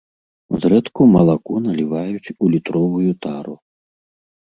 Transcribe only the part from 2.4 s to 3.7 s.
у літровую тару.